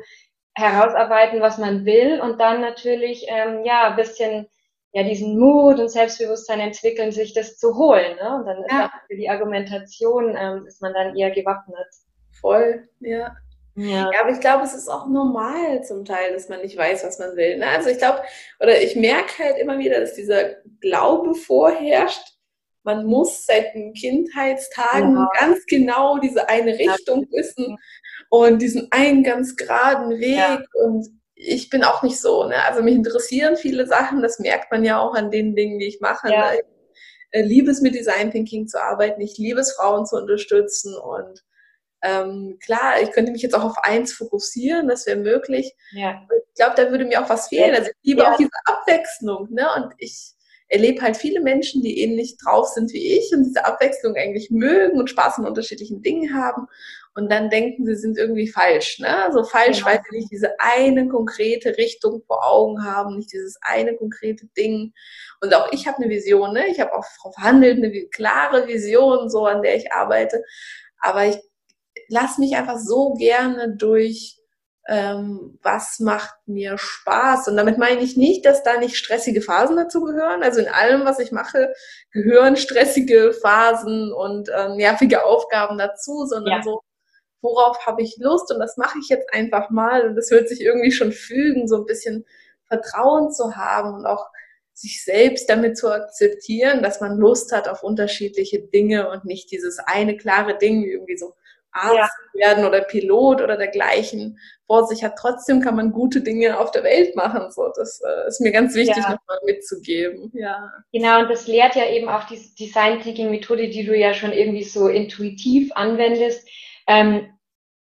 [0.53, 4.47] herausarbeiten, was man will und dann natürlich ähm, ja ein bisschen
[4.93, 8.15] ja diesen Mut und Selbstbewusstsein entwickeln, sich das zu holen.
[8.17, 8.35] Ne?
[8.35, 8.91] Und dann ist ja.
[9.07, 11.87] für die Argumentation ähm, ist man dann eher gewappnet.
[12.39, 13.35] Voll, ja.
[13.75, 14.11] Ja.
[14.11, 17.19] ja, aber ich glaube, es ist auch normal zum Teil, dass man nicht weiß, was
[17.19, 17.57] man will.
[17.57, 17.67] Ne?
[17.67, 18.21] Also ich glaube,
[18.59, 22.33] oder ich merke halt immer wieder, dass dieser Glaube vorherrscht,
[22.83, 25.29] man muss seit den Kindheitstagen ja.
[25.39, 27.77] ganz genau diese eine Richtung wissen
[28.29, 30.37] und diesen einen ganz geraden Weg.
[30.37, 30.61] Ja.
[30.73, 32.45] Und ich bin auch nicht so.
[32.45, 32.55] Ne?
[32.67, 35.99] Also mich interessieren viele Sachen, das merkt man ja auch an den Dingen, die ich
[35.99, 36.31] mache.
[36.31, 36.51] Ja.
[36.51, 36.57] Ne?
[36.57, 39.21] Ich äh, liebe es, mit Design Thinking zu arbeiten.
[39.21, 40.95] Ich liebe es, Frauen zu unterstützen.
[40.95, 41.43] Und
[42.03, 45.73] ähm, klar, ich könnte mich jetzt auch auf eins fokussieren, das wäre möglich.
[45.91, 46.21] Ja.
[46.49, 47.73] Ich glaube, da würde mir auch was fehlen.
[47.73, 48.31] Also ich liebe ja.
[48.31, 49.47] auch diese Abwechslung.
[49.51, 49.67] Ne?
[49.77, 50.33] Und ich
[50.67, 54.99] erlebe halt viele Menschen, die ähnlich drauf sind wie ich und diese Abwechslung eigentlich mögen
[54.99, 56.67] und Spaß an unterschiedlichen Dingen haben.
[57.13, 58.99] Und dann denken, sie sind irgendwie falsch.
[58.99, 59.29] Ne?
[59.33, 59.85] So falsch, ja.
[59.85, 64.93] weil sie nicht diese eine konkrete Richtung vor Augen haben, nicht dieses eine konkrete Ding.
[65.41, 66.53] Und auch ich habe eine Vision.
[66.53, 66.67] Ne?
[66.67, 70.43] Ich habe auch verhandelt eine klare Vision, so an der ich arbeite.
[70.99, 71.37] Aber ich
[72.07, 74.41] lasse mich einfach so gerne durch
[74.87, 77.47] ähm, was macht mir Spaß.
[77.47, 80.43] Und damit meine ich nicht, dass da nicht stressige Phasen dazu gehören.
[80.43, 81.73] Also in allem, was ich mache,
[82.11, 86.63] gehören stressige Phasen und ähm, nervige Aufgaben dazu, sondern ja.
[86.63, 86.81] so,
[87.41, 90.07] worauf habe ich Lust und das mache ich jetzt einfach mal.
[90.07, 92.25] Und das wird sich irgendwie schon fügen, so ein bisschen
[92.67, 94.27] Vertrauen zu haben und auch
[94.73, 99.79] sich selbst damit zu akzeptieren, dass man Lust hat auf unterschiedliche Dinge und nicht dieses
[99.79, 101.33] eine klare Ding, wie irgendwie so
[101.73, 101.95] Arzt
[102.33, 102.49] ja.
[102.49, 105.15] werden oder Pilot oder dergleichen vor sich hat.
[105.17, 107.51] Trotzdem kann man gute Dinge auf der Welt machen.
[107.51, 109.11] So, das äh, ist mir ganz wichtig, ja.
[109.11, 110.31] nochmal mitzugeben.
[110.33, 110.71] Ja.
[110.91, 114.33] Genau, und das lehrt ja eben auch die Design Thinking Methode, die du ja schon
[114.33, 116.47] irgendwie so intuitiv anwendest.
[116.87, 117.37] Ähm,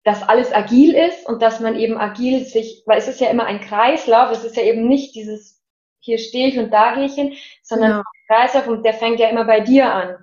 [0.04, 3.46] dass alles agil ist und dass man eben agil sich, weil es ist ja immer
[3.46, 5.58] ein Kreislauf, es ist ja eben nicht dieses
[6.00, 8.00] hier stehe ich und da gehe ich hin, sondern genau.
[8.00, 10.16] ein Kreislauf und der fängt ja immer bei dir an.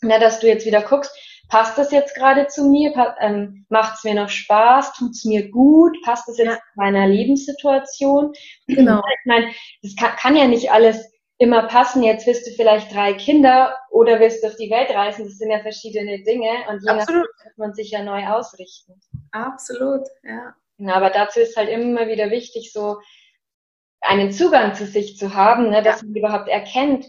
[0.00, 1.14] Na, dass du jetzt wieder guckst,
[1.48, 2.92] passt das jetzt gerade zu mir?
[3.20, 4.94] Ähm, Macht es mir noch Spaß?
[4.94, 5.96] Tut es mir gut?
[6.04, 6.54] Passt das jetzt ja.
[6.54, 8.32] zu meiner Lebenssituation?
[8.66, 8.98] Genau.
[9.00, 9.50] Ich meine,
[9.82, 12.02] das kann, kann, ja nicht alles immer passen.
[12.02, 15.24] Jetzt wirst du vielleicht drei Kinder oder wirst du auf die Welt reisen.
[15.24, 19.00] Das sind ja verschiedene Dinge und je nachdem muss man sich ja neu ausrichten.
[19.30, 20.54] Absolut, ja.
[20.78, 22.98] Genau, aber dazu ist halt immer wieder wichtig, so
[24.00, 26.06] einen Zugang zu sich zu haben, ne, dass ja.
[26.06, 27.06] man überhaupt erkennt,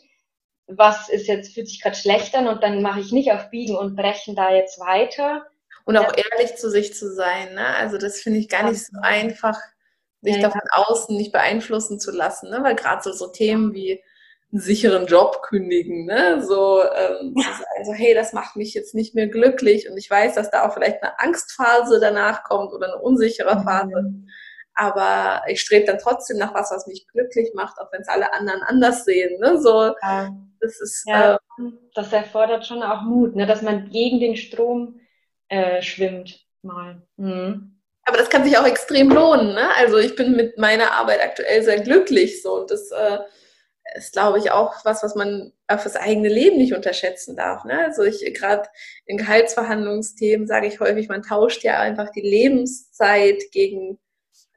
[0.67, 3.75] was ist jetzt, fühlt sich gerade schlecht an und dann mache ich nicht auf Biegen
[3.75, 5.45] und Brechen da jetzt weiter.
[5.85, 6.23] Und auch ja.
[6.31, 7.55] ehrlich zu sich zu sein.
[7.55, 7.65] Ne?
[7.77, 9.57] Also das finde ich gar nicht so einfach,
[10.21, 10.83] sich ja, davon ja.
[10.83, 12.49] außen nicht beeinflussen zu lassen.
[12.49, 12.59] Ne?
[12.61, 14.03] Weil gerade so, so Themen wie
[14.51, 16.43] einen sicheren Job kündigen, ne?
[16.43, 17.43] so ähm, ja.
[17.43, 20.49] zu sagen, so, hey, das macht mich jetzt nicht mehr glücklich und ich weiß, dass
[20.49, 24.01] da auch vielleicht eine Angstphase danach kommt oder eine unsichere Phase.
[24.01, 24.29] Mhm
[24.79, 28.31] aber ich strebe dann trotzdem nach was, was mich glücklich macht, auch wenn es alle
[28.31, 29.37] anderen anders sehen.
[29.41, 29.59] Ne?
[29.59, 30.29] So, ja.
[30.61, 31.37] das ist, ja, äh,
[31.93, 33.45] das erfordert schon auch Mut, ne?
[33.45, 35.01] dass man gegen den Strom
[35.49, 37.01] äh, schwimmt mal.
[37.17, 37.75] Mhm.
[38.05, 39.53] Aber das kann sich auch extrem lohnen.
[39.53, 39.69] Ne?
[39.75, 43.19] Also ich bin mit meiner Arbeit aktuell sehr glücklich so und das äh,
[43.95, 47.63] ist, glaube ich, auch was, was man auf das eigene Leben nicht unterschätzen darf.
[47.63, 47.79] Ne?
[47.85, 48.67] Also ich gerade
[49.05, 53.99] in Gehaltsverhandlungsthemen sage ich häufig, man tauscht ja einfach die Lebenszeit gegen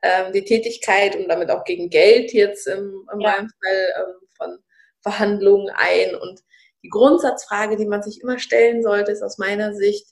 [0.02, 3.30] ähm, die Tätigkeit und damit auch gegen Geld jetzt im, in ja.
[3.30, 4.58] meinem Fall ähm, von
[5.00, 6.14] Verhandlungen ein.
[6.16, 6.40] Und
[6.82, 10.08] die Grundsatzfrage, die man sich immer stellen sollte, ist aus meiner Sicht,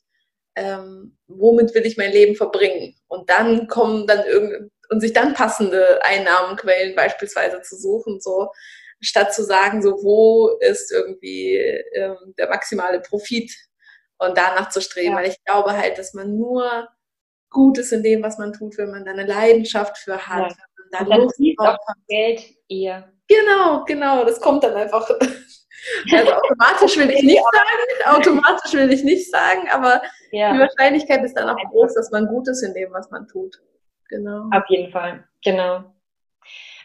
[0.57, 2.95] ähm, womit will ich mein Leben verbringen?
[3.09, 8.51] Und dann kommen dann irgend und sich dann passende Einnahmenquellen beispielsweise zu suchen, so
[9.01, 11.57] statt zu sagen, so wo ist irgendwie
[11.95, 13.53] ähm, der maximale Profit
[14.19, 15.17] und danach zu streben, ja.
[15.17, 16.89] weil ich glaube halt, dass man nur
[17.51, 20.53] Gutes in dem, was man tut, wenn man da eine Leidenschaft für hat.
[20.53, 20.57] Ja.
[20.91, 21.97] Wenn man da Lust drauf hat.
[22.09, 23.13] Geld eher.
[23.27, 25.11] Genau, genau, das kommt dann einfach.
[26.13, 30.53] Also automatisch will ich nicht sagen, automatisch will ich nicht sagen, aber ja.
[30.53, 33.57] die Wahrscheinlichkeit ist dann auch groß, dass man gut ist in dem, was man tut.
[34.11, 34.51] Genau.
[34.53, 35.85] Auf jeden Fall, genau.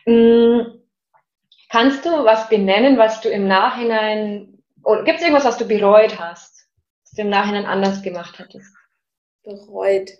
[0.06, 0.82] Hm,
[1.70, 6.20] kannst du was benennen, was du im Nachhinein, oder gibt es irgendwas, was du bereut
[6.20, 6.68] hast,
[7.04, 8.74] was du im Nachhinein anders gemacht hättest?
[9.44, 10.12] Bereut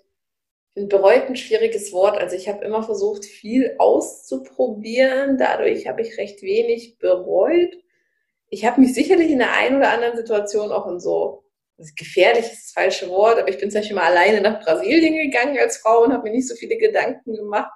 [0.76, 2.18] bereut ein schwieriges Wort.
[2.18, 5.38] Also ich habe immer versucht, viel auszuprobieren.
[5.38, 7.74] Dadurch habe ich recht wenig bereut.
[8.50, 11.44] Ich habe mich sicherlich in der einen oder anderen Situation auch in so
[11.98, 15.58] gefährlich ist das falsche Wort, aber ich bin zum Beispiel mal alleine nach Brasilien gegangen
[15.60, 17.72] als Frau und habe mir nicht so viele Gedanken gemacht.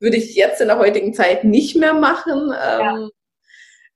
[0.00, 2.50] Würde ich jetzt in der heutigen Zeit nicht mehr machen.
[2.50, 2.96] Ja.
[2.96, 3.10] Ähm,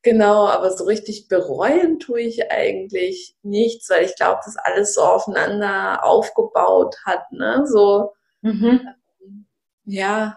[0.03, 5.01] genau, aber so richtig bereuen tue ich eigentlich nichts, weil ich glaube, das alles so
[5.01, 7.33] aufeinander aufgebaut hat.
[7.33, 7.65] Ne?
[7.67, 8.13] So,
[8.45, 8.87] Mhm.
[9.87, 10.37] Ja,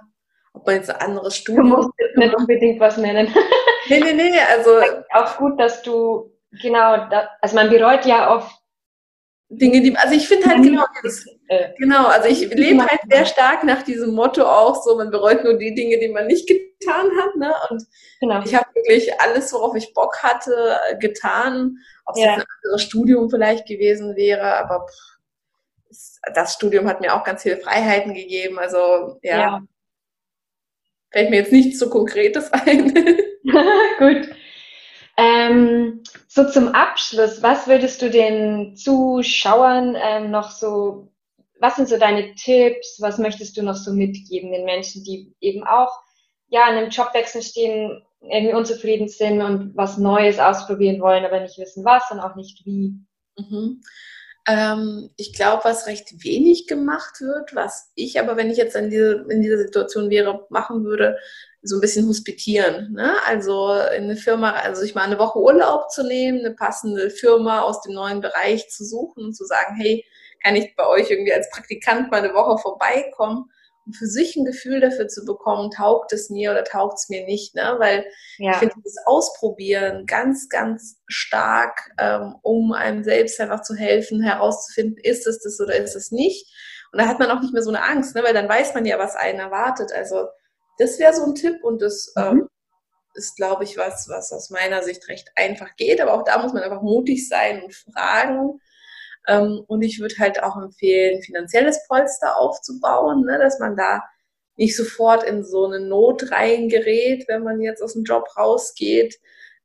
[0.54, 1.70] ob man jetzt ein anderes Studium.
[1.70, 3.34] Du musst jetzt nicht unbedingt was nennen.
[3.90, 4.80] nee, nee, nee, also.
[5.12, 8.57] Auch gut, dass du, genau, da, also man bereut ja oft
[9.50, 13.26] Dinge, die, also ich finde halt genau, das, äh, genau, also ich lebe halt sehr
[13.26, 17.10] stark nach diesem Motto auch so, man bereut nur die Dinge, die man nicht getan
[17.18, 17.54] hat, ne?
[17.70, 17.86] Und
[18.20, 18.42] genau.
[18.44, 21.78] ich habe wirklich alles, worauf ich Bock hatte, getan.
[22.06, 22.34] Ob es ja.
[22.34, 25.18] ein anderes Studium vielleicht gewesen wäre, aber pff,
[26.34, 28.60] das Studium hat mir auch ganz viele Freiheiten gegeben.
[28.60, 29.62] Also ja, ja.
[31.12, 32.94] fällt mir jetzt nichts so Konkretes ein.
[33.98, 34.30] Gut.
[35.18, 41.12] Ähm, so zum Abschluss, was würdest du den Zuschauern ähm, noch so,
[41.60, 45.66] was sind so deine Tipps, was möchtest du noch so mitgeben den Menschen, die eben
[45.66, 45.92] auch
[46.50, 51.58] ja in einem Jobwechsel stehen, irgendwie unzufrieden sind und was Neues ausprobieren wollen, aber nicht
[51.58, 52.94] wissen was und auch nicht wie?
[53.38, 53.82] Mhm.
[54.48, 58.90] Ähm, ich glaube, was recht wenig gemacht wird, was ich aber, wenn ich jetzt in,
[58.90, 61.18] diese, in dieser Situation wäre, machen würde,
[61.62, 62.94] so ein bisschen hospitieren.
[62.94, 63.16] Ne?
[63.26, 67.62] Also in eine Firma, also sich mal eine Woche Urlaub zu nehmen, eine passende Firma
[67.62, 70.06] aus dem neuen Bereich zu suchen und zu sagen, hey,
[70.44, 73.52] kann ich bei euch irgendwie als Praktikant mal eine Woche vorbeikommen?
[73.92, 77.56] Für sich ein Gefühl dafür zu bekommen, taugt es mir oder taugt es mir nicht,
[77.56, 77.76] ne?
[77.80, 78.06] Weil
[78.38, 78.52] ja.
[78.52, 84.98] ich finde das Ausprobieren ganz, ganz stark, ähm, um einem selbst einfach zu helfen, herauszufinden,
[85.04, 86.52] ist es das oder ist es nicht.
[86.92, 88.24] Und da hat man auch nicht mehr so eine Angst, ne?
[88.24, 89.92] weil dann weiß man ja, was einen erwartet.
[89.94, 90.28] Also
[90.78, 92.24] das wäre so ein Tipp und das mhm.
[92.24, 92.50] ähm,
[93.16, 96.02] ist, glaube ich, was, was aus meiner Sicht recht einfach geht.
[96.02, 98.60] Aber auch da muss man einfach mutig sein und fragen.
[99.28, 104.04] Ähm, und ich würde halt auch empfehlen, finanzielles Polster aufzubauen, ne, dass man da
[104.56, 109.16] nicht sofort in so eine Not reingerät, wenn man jetzt aus dem Job rausgeht,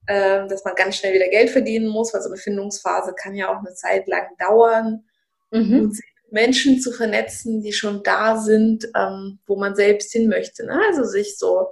[0.07, 3.49] äh, dass man ganz schnell wieder Geld verdienen muss, weil so eine Findungsphase kann ja
[3.49, 5.05] auch eine Zeit lang dauern.
[5.51, 5.81] Mhm.
[5.81, 10.65] Und Menschen zu vernetzen, die schon da sind, ähm, wo man selbst hin möchte.
[10.67, 10.81] Ne?
[10.89, 11.69] Also sich so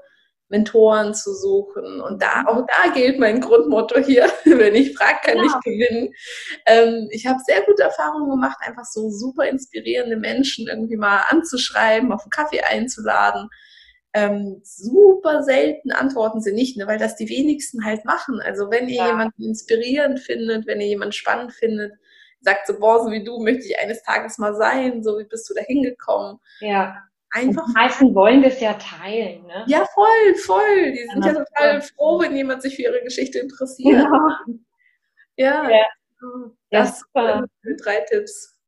[0.50, 2.00] Mentoren zu suchen.
[2.00, 5.44] Und da, auch da gilt mein Grundmotto hier, wenn ich frage, kann ja.
[5.44, 6.12] ich gewinnen.
[6.66, 12.12] Ähm, ich habe sehr gute Erfahrungen gemacht, einfach so super inspirierende Menschen irgendwie mal anzuschreiben,
[12.12, 13.48] auf einen Kaffee einzuladen.
[14.12, 18.40] Ähm, super selten antworten sie nicht, ne, weil das die wenigsten halt machen.
[18.40, 19.06] Also wenn ihr ja.
[19.06, 21.92] jemanden inspirierend findet, wenn ihr jemanden spannend findet,
[22.40, 25.48] sagt so, boah, so wie du möchte ich eines Tages mal sein, so wie bist
[25.48, 26.38] du da hingekommen.
[26.58, 27.04] Ja.
[27.32, 27.62] Einfach.
[27.62, 29.64] Und die meisten wollen das ja teilen, ne?
[29.66, 30.92] Ja, voll, voll.
[30.92, 34.02] Die sind ja, ja total froh, wenn jemand sich für ihre Geschichte interessiert.
[34.02, 34.38] Ja.
[35.36, 35.70] Ja.
[35.70, 35.86] ja.
[36.70, 38.60] Das ja, sind drei Tipps.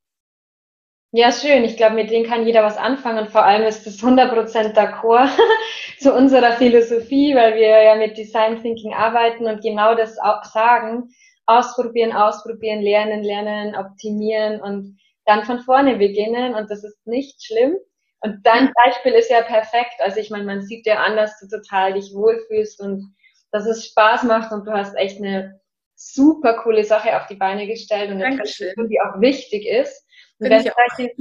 [1.15, 1.65] Ja, schön.
[1.65, 5.29] Ich glaube, mit denen kann jeder was anfangen und vor allem ist das 100% d'accord
[6.01, 11.11] zu unserer Philosophie, weil wir ja mit Design Thinking arbeiten und genau das auch sagen
[11.45, 17.77] ausprobieren, ausprobieren, lernen, lernen, optimieren und dann von vorne beginnen und das ist nicht schlimm.
[18.23, 19.95] Und dein Beispiel ist ja perfekt.
[19.99, 23.15] Also ich meine, man sieht ja an, dass du total dich wohlfühlst und
[23.51, 25.61] dass es Spaß macht und du hast echt eine
[25.95, 30.07] super coole Sache auf die Beine gestellt und eine Tradition, die auch wichtig ist.
[30.39, 31.13] Und wenn solche,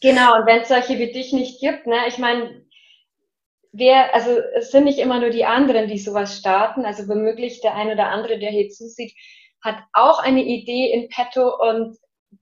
[0.00, 2.64] genau, und wenn es solche wie dich nicht gibt, ne, ich meine,
[3.72, 7.74] wer, also es sind nicht immer nur die anderen, die sowas starten, also womöglich der
[7.74, 9.14] ein oder andere, der hier zusieht,
[9.62, 11.96] hat auch eine Idee in petto und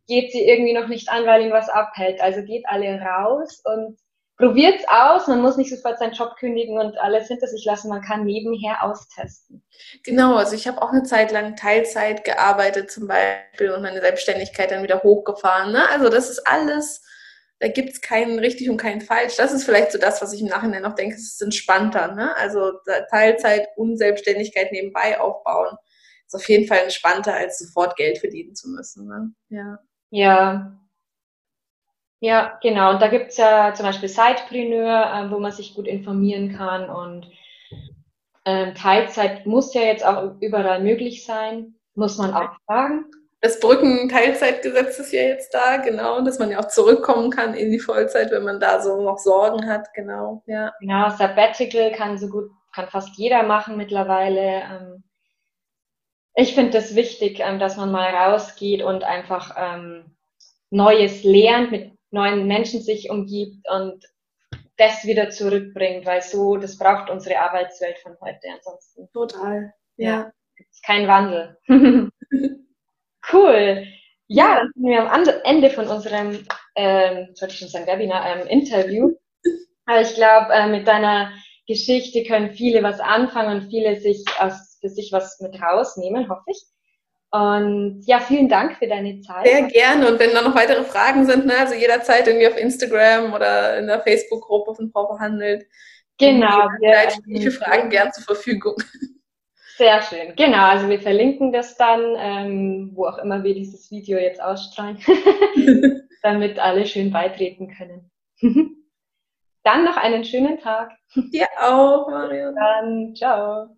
[0.07, 2.21] geht sie irgendwie noch nicht an, weil ihn was abhält.
[2.21, 3.99] Also geht alle raus und
[4.37, 5.27] probiert's aus.
[5.27, 7.89] Man muss nicht sofort seinen Job kündigen und alles hinter sich lassen.
[7.91, 9.63] Man kann nebenher austesten.
[10.05, 14.71] Genau, also ich habe auch eine Zeit lang Teilzeit gearbeitet zum Beispiel und meine Selbstständigkeit
[14.71, 15.73] dann wieder hochgefahren.
[15.73, 15.89] Ne?
[15.91, 17.03] Also das ist alles,
[17.59, 19.37] da gibt's keinen richtig und keinen falsch.
[19.37, 22.15] Das ist vielleicht so das, was ich im Nachhinein noch denke, es ist entspannter.
[22.15, 22.35] Ne?
[22.37, 22.73] Also
[23.11, 25.77] Teilzeit und Selbstständigkeit nebenbei aufbauen
[26.29, 29.09] ist auf jeden Fall entspannter, als sofort Geld verdienen zu müssen.
[29.09, 29.33] Ne?
[29.49, 29.79] Ja.
[30.11, 30.79] Ja.
[32.21, 32.91] Ja, genau.
[32.91, 36.91] Und da gibt's ja zum Beispiel Sidepreneur, äh, wo man sich gut informieren kann.
[36.91, 37.31] Und
[38.45, 43.07] ähm, Teilzeit muss ja jetzt auch überall möglich sein, muss man auch sagen.
[43.41, 47.79] Das Brücken-Teilzeitgesetz ist ja jetzt da, genau, dass man ja auch zurückkommen kann in die
[47.79, 50.73] Vollzeit, wenn man da so noch Sorgen hat, genau, ja.
[50.81, 54.41] Genau, Sabbatical kann so gut, kann fast jeder machen mittlerweile.
[54.41, 55.05] Ähm,
[56.39, 60.17] ich finde das wichtig, ähm, dass man mal rausgeht und einfach ähm,
[60.71, 64.05] Neues lernt, mit neuen Menschen sich umgibt und
[64.77, 69.09] das wieder zurückbringt, weil so, das braucht unsere Arbeitswelt von heute ansonsten.
[69.13, 70.11] Total, ja.
[70.11, 70.33] ja
[70.71, 71.59] ist kein Wandel.
[73.33, 73.85] cool.
[74.29, 78.47] Ja, dann sind wir am Ende von unserem, ähm, sollte ich schon sagen, Webinar, ähm,
[78.47, 79.17] Interview.
[79.87, 81.33] Aber ich glaube, äh, mit deiner
[81.67, 86.45] Geschichte können viele was anfangen und viele sich aus für sich was mit rausnehmen, hoffe
[86.47, 86.63] ich.
[87.31, 89.47] Und ja, vielen Dank für deine Zeit.
[89.47, 90.09] Sehr gerne.
[90.11, 93.87] Und wenn da noch weitere Fragen sind, ne, also jederzeit irgendwie auf Instagram oder in
[93.87, 95.67] der Facebook-Gruppe von Frau Verhandelt.
[96.19, 96.69] Genau.
[96.81, 98.77] Wir, für Fragen gern zur Verfügung.
[99.77, 100.35] Sehr schön.
[100.35, 104.99] Genau, also wir verlinken das dann, ähm, wo auch immer wir dieses Video jetzt ausstrahlen,
[106.23, 108.11] damit alle schön beitreten können.
[109.63, 110.91] dann noch einen schönen Tag.
[111.15, 112.57] Dir auch, Marion.
[112.57, 113.78] Dann, ciao.